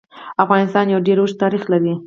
افغانستان 0.43 0.85
يو 0.93 0.99
ډير 1.07 1.17
اوږد 1.21 1.37
تاريخ 1.43 1.63
لري. 1.73 1.93